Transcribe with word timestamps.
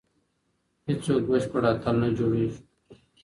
هیڅوک 0.87 1.23
بشپړ 1.29 1.63
اتل 1.71 1.95
نه 2.03 2.09
جوړوي. 2.17 2.47